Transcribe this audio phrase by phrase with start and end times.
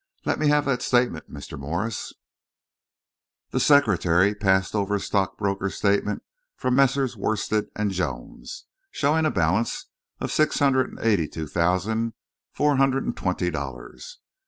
[0.25, 1.59] Let me have that statement, Mr.
[1.59, 2.15] Morse."
[3.51, 6.23] The secretary passed over a stockbroker's statement
[6.55, 7.15] from Messrs.
[7.15, 12.13] Worstead and Jones, showing a balance of six hundred and eighty two thousand
[12.51, 14.17] four hundred and twenty dollars.